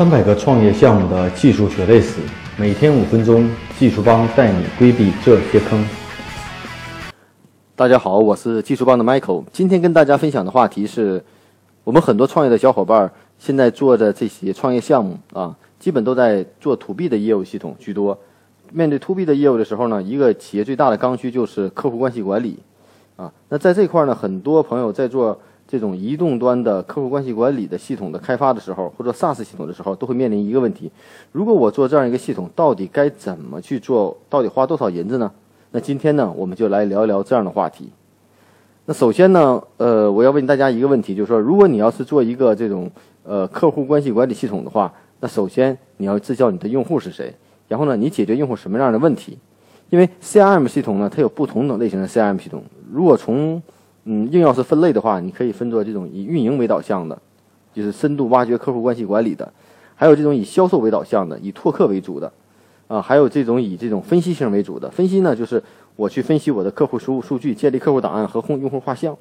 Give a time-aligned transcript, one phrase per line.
[0.00, 2.22] 三百个创业项目的技术血泪史，
[2.56, 3.46] 每天五分钟，
[3.78, 5.86] 技术帮带你规避这些坑。
[7.76, 9.44] 大家好，我是技术帮的 Michael。
[9.52, 11.22] 今天跟大家分享的话题是，
[11.84, 18.18] 我们很多创业的小伙伴现在做的这些创业项目啊，基本都在做 To B 的业务系统居多。
[18.72, 22.58] 面对 To B 的业务的时候呢，一个企业最大的刚需就是客户关系管理
[23.16, 23.30] 啊。
[23.50, 25.38] 那在这块呢，很多朋友在做。
[25.70, 30.90] 这种移动端的客户关系管理的系统的开发的时候，或者 SaaS 系统的时候，都会面临一个问题：
[31.30, 34.16] 如果我做这样一个系统，到底该怎么去做？
[34.28, 35.30] 到底花多少银子呢？
[35.70, 37.88] 那今天呢，我们就来聊一聊这样的话题。
[38.86, 42.90] 那首先呢，呃，我要问大家一个问题，就是说，如果你要是做一个这种
[43.22, 47.32] 呃客户关系管理系统的话，那首先你要知道你的用户是谁，
[47.68, 49.38] 然后呢，你解决用户什么样的问题？
[49.90, 52.64] 因为 CRM 系统呢，它有不同的类型的 CRM 系统。
[52.90, 53.62] 如果从
[54.12, 57.16] 嗯，硬要是分类的话，你可以分作这种以运营为导向的，
[57.72, 59.46] 就是深度挖掘客户关系管理的；
[59.94, 62.32] 还有这种以销售为导向的，以拓客为主的，
[62.88, 64.90] 啊，还有这种以这种分析型为主的。
[64.90, 65.62] 分析呢，就是
[65.94, 69.16] 我去分析我的客户输入数据，建立客户档案和用用户画像。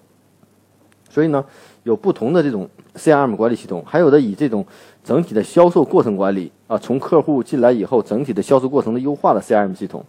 [1.07, 1.45] 所以呢，
[1.83, 4.65] 有不同的这种 CRM 管理系统，还有的以这种
[5.03, 10.03] 整体的销售过程管理啊，从客户进来以后，整体的销售过程的优化的 CRM 系统。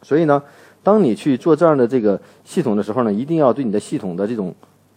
[0.00, 0.42] 所以呢。
[0.84, 4.54] 当你去做这样的这个系统的时候呢，一定要对你的系统的这种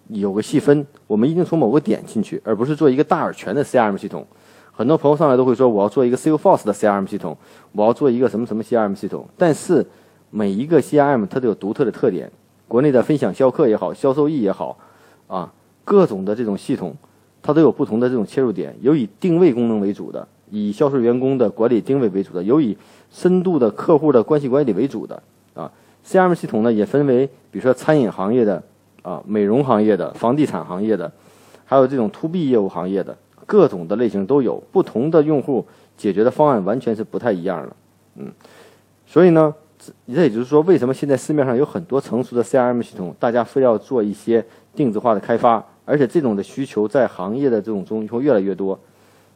[0.10, 0.86] 有个细分。
[1.08, 4.28] 我们一定从某个点进去，而不是做一个大而全的 CRM 系统。
[4.72, 7.36] 很多朋友上来都会说，我要做一个 Salesforce 的 CRM 系统，
[7.72, 9.26] 我要做一个什么什么 CRM 系统。
[9.38, 9.84] 但是
[10.30, 12.32] 每一个 CRM 它都有独特的特点。
[12.68, 14.78] 国内的分享销客也好，销售易也好，
[15.28, 15.54] 啊，
[15.86, 16.94] 各种的这种系统，
[17.42, 18.76] 它都有不同的这种切入点。
[18.82, 22.78] 有以定位功能为主的，以销售员工的管理定位为主的，有以
[23.10, 25.24] 深度的客户的关系管理为主的。
[26.08, 28.64] ，CRM 系统呢也分为，比如说餐饮行业的，
[29.02, 31.12] 啊，美容行业的，房地产行业的，
[31.66, 35.66] 还有这种 To B 业务行业的，各种的类型都有，不同的用户
[35.98, 37.76] 解决的方案完全是不太一样的，
[38.16, 38.32] 嗯，
[39.06, 48.80] 所以呢，这也就是说，为什么现在市面上有很多成熟的 CRM 系统，大家非要做一些定制化的开发，而且这种的需求在行业的这种中会越来越多，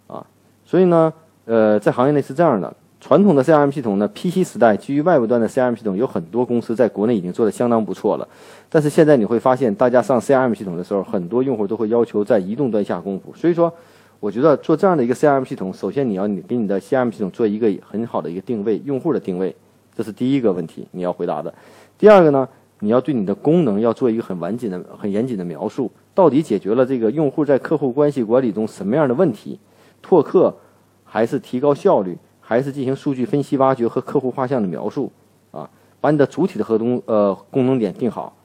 [0.07, 0.25] 啊，
[0.65, 1.11] 所以呢，
[1.45, 2.73] 呃，在行业内是这样的。
[3.01, 8.27] 传统的 CRM 系统呢，PC 时代基于外部端的 CRM 系统，有很多公司在国内已经做得相当不错了。
[8.69, 13.33] 但是现在你会发现，大家上 CRM 系统的时候，很多用户都会要求在移动端下功夫。
[13.35, 13.73] 所以说，
[14.19, 19.55] 我觉得做这样的一个 CRM 系统，首先你要你给你的 CRM 系统做一个很好的一个定位，用户的定位，
[19.95, 21.51] 这是第一个问题你要回答的。
[21.97, 22.47] 第二个呢，
[22.81, 29.59] 你要对你的功能要做一个很完整的、很严谨的描述，到底解决了这个用户在客户关系管理中什么样的问题？
[30.03, 30.55] 拓客
[31.03, 32.15] 还是提高效率？
[32.51, 35.09] 还是进行数据分析、挖掘和客户画像的描述，
[35.51, 35.69] 啊，
[36.01, 38.35] 把你的主体的核东呃功能点定好，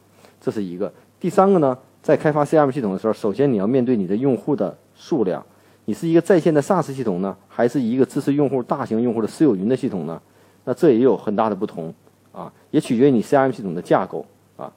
[0.41, 0.93] 这是一个。
[1.19, 5.45] 第三个呢，在开发 CRM 系统的时候，首先你要面对你的用户的数量，
[5.87, 10.23] 你是一个在线的 SaaS 系统呢，还是一个支持用户大型用户的私有云的系统呢？
[10.63, 11.93] 那这也有很大的不同，
[12.31, 14.25] 啊，也取决于你 CRM 系统的架构，
[14.57, 14.73] 啊。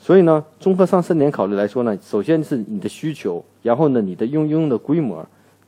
[0.00, 5.24] 所以呢，综合上三点考虑来说呢，首先是你的需求，然后呢，你的应用的规模。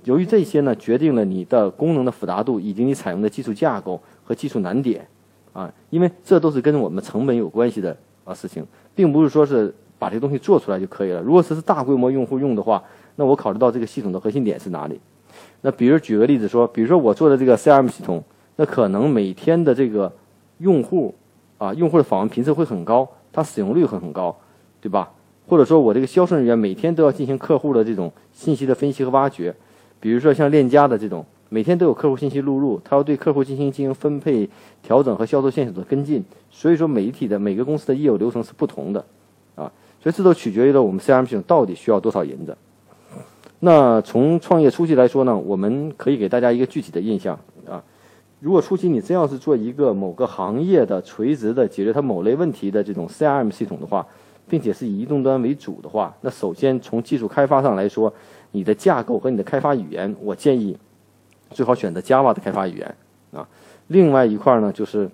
[0.09, 5.07] 由于这些呢，决定了你的功能的复杂度以及你采用的技术架构和技术难点，
[5.53, 11.21] 啊，因为这都是跟我们成本有关系的啊事情，并不是说是把这个东西做出来就可以了。
[11.21, 12.83] 如果是是大规模用户用的话，
[13.17, 14.99] 那我考虑到这个系统的核心点是哪里？
[15.61, 18.25] 那比如举个例子说，比如说我做的这个 CRM 系统，
[18.57, 20.11] 那可能每天的这个
[20.57, 21.15] 用户
[21.59, 24.35] 啊，用户的访问频次会很高，它使用率会很高，
[24.81, 25.11] 对吧？
[25.47, 29.55] 或者说我这个销售人员每天都要进行客户的这种信息的分析和挖掘。
[30.01, 34.49] 比如说像链家的这种，每天都有客户信息录入，他要对客户进行进行分配、
[34.83, 36.23] 调整和销售线索的跟进。
[36.51, 39.05] 所以说，媒体的每个公司的业务流程是不同的，
[39.55, 42.57] 啊，所以这都取决于了我们 CRM 系统到底需要多少银子。
[43.61, 47.39] 那从创业初期来说呢，我们可以给大家一个具体的印象
[47.69, 47.83] 啊，
[48.41, 54.07] 如果初期你真要是做一个某个行业的垂直的解决它某类问题的这种 CRM 系统的话，
[54.49, 58.13] 并且是以移动端为主的话，那首先从技术开发上来说。
[58.53, 60.77] 你的架构和你的开发语言，我建议
[61.51, 62.95] 最好选择 Java 的开发语言
[63.33, 63.47] 啊。
[63.89, 65.11] 另外一块呢，就是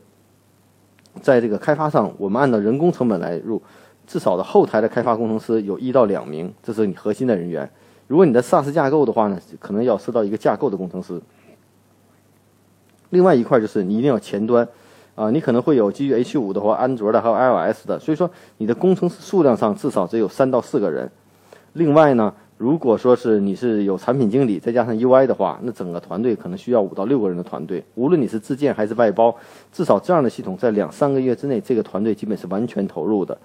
[1.21, 3.61] 在这个开发上，我们按照人工成本来入，
[4.07, 7.69] 至少的后台的开发工程师有一到两名，这是你核心的人员。
[8.07, 11.21] 如果你的 SaaS 架构的话呢，可能要设到一个架构的工程师。
[13.11, 14.67] 另外一块就是你一定要前端
[15.15, 21.11] 啊，你可能会有基于 H 五的或安卓的，还有 iOS 的，所以说你的工程师数量上至少只有三到四个人。
[21.73, 22.33] 另外呢。
[22.57, 27.85] 如果说是你是有产品经理再加上 UI 的话，那整个团队可能需要五到六个人的团队。
[27.97, 29.35] 无论你是自建还是外包，
[29.73, 33.37] 至少这样的系统在两三个月之内，这个团队基本是完全投入的。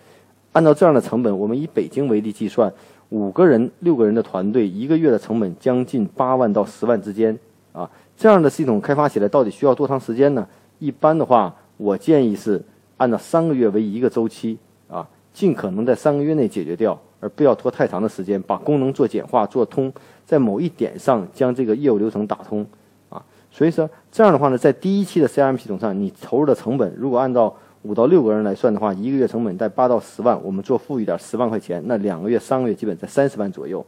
[0.51, 2.71] 按照这样的成本，我们以北京为例计算，
[3.09, 7.38] 五个人、六个人的团队，一个月的成本将近八万到十万之间
[7.71, 7.89] 啊。
[8.15, 10.47] 这样的系统开发起来到底需要多长时间呢？
[10.77, 12.63] 一般的话，我建议是
[12.97, 14.57] 按照三个月为一个周期
[14.88, 19.92] 啊，尽可能在三个月内解决掉，而不要拖太长的时间，把功能做简化、做通，
[20.25, 22.66] 在某一点上将这个业务流程打通
[23.10, 23.24] 啊。
[23.51, 33.86] 所以说这样的话呢，在第一期的 CRM 系统上，你投入的成本如果按照五到六个人来算的话，一个月成本在八到十万，我们做富裕点，十万块钱，那两个月、三个月基本在三十万左右，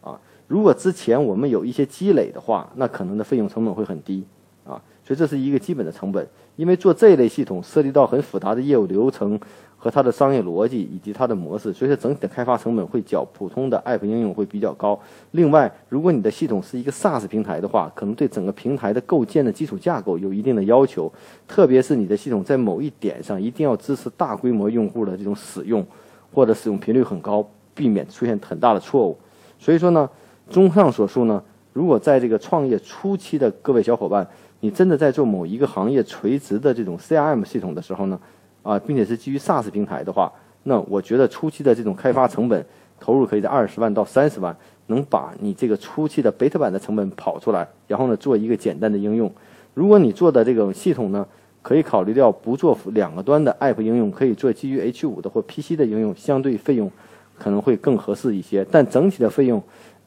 [0.00, 4.24] 啊，如果之前我们有一些积累的话，那可能的费用成本会很低，
[4.64, 6.26] 啊，所以这是一个基本的成本，
[6.56, 9.38] 因为做这一类系统涉及到很复杂的业务流程。
[9.76, 14.98] 和它的商业逻辑以及它的模式，所以说整体的开发成本会较普通的 App 应用会比较高。
[15.32, 21.12] 另外，如果你的系统是一个 SaaS 平台的话，可能对整个平台的构建的基础架构有一定的要求，
[21.46, 25.86] 特别是你的系统在某一点上一定要支持大规模用户的这种使用，
[26.32, 29.18] 或者使用频率很高，避免出现很大的错误。
[29.58, 30.08] 所以说呢，
[30.48, 31.42] 综上所述呢，
[31.74, 34.26] 如果在这个创业初期的各位小伙伴，
[34.60, 38.18] 你真的在做某一个行业垂直的这种 CRM 系统的时候呢？
[38.62, 40.32] 啊，并且是基于 SaaS 平台的话，
[40.62, 42.64] 那我觉得初期的这种开发成本
[42.98, 44.56] 投入可以在二十万到三十万，
[44.86, 49.30] 能把你这个初期的 beta 版的成本跑出来，然后呢做一个简单的应用。
[49.74, 51.26] 如果你做的这种系统呢，
[51.60, 56.88] 可以考虑掉不做两个端的 App 应用，可以做基于 H5 的或 PC 的应用，相对费用
[57.36, 58.64] 可能会更合适一些。
[58.70, 59.62] 但整体的费用，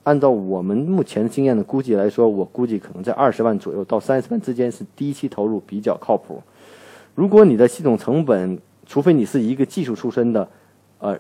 [0.08, 6.42] 按照我们目前的经验的估计来说，我估计可能在二十万左右到三十万之间是第一期投入比较靠谱。
[7.14, 10.48] 如果你的系统成本，除非你是一个技术出身的，
[11.00, 11.20] 呃，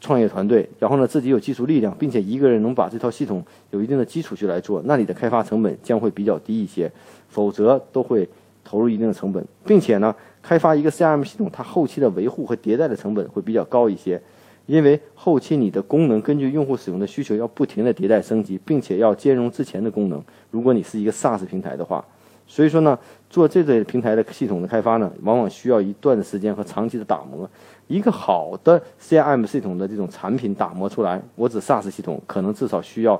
[0.00, 3.40] 创业团队，然后呢自己有技术力量，并且一个人能把这套系统
[3.70, 6.90] 有一定的基础去来做，那你的开发成本将会比较低一些，
[7.28, 8.28] 否则都会
[8.64, 14.20] 投入一定的成本，并且呢，开发一个 CRM 系统，它后期的维护和迭代的成本会比较高一些，
[14.66, 20.22] 因为后期你的功能根据用户使用的需求要不停的迭代升级，并且要兼容之前的功能。
[20.50, 22.04] 如果你是一个 SaaS 平台的话。
[22.46, 22.98] 所以说呢，
[23.30, 27.48] 做这类平台的系统的开发呢，往往需要一段的时间和长期的打磨。
[27.88, 33.18] 一个好的 CRM 系统的这种产品打磨出来，我指 SaaS 系统，可能至少需要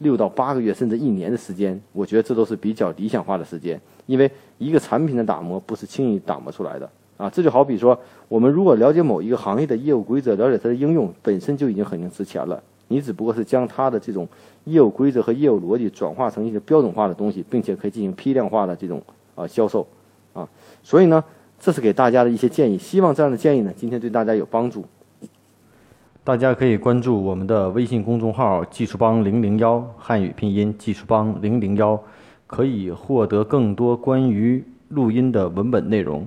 [0.00, 1.80] 六到八个月甚至一年的时间。
[1.94, 7.30] 我觉得这都是比较理想化的时间，因为一个产品的打磨不是轻易打磨出来的啊。
[7.30, 7.98] 这就好比说，
[8.28, 12.62] 我们如果了解某一个行业的业务规则，了解它的应用，本身就已经很值钱了。
[12.88, 14.28] 你只不过是将它的这种
[14.64, 19.02] 业务规则和业务逻辑转化成一个标准化的东西，并且可以进行批量化的这种
[19.34, 19.84] 啊销售，
[20.32, 20.48] 啊，
[20.84, 21.24] 所以呢，
[21.58, 24.84] 这是给大家的一些建议，希望这样的建议呢，今天对大家有帮助。
[26.22, 32.00] 大家可以关注我们的微信公众号“技术帮零零幺”汉语拼音“技术帮零零幺”，
[32.46, 36.26] 可以获得更多关于录音的文本内容。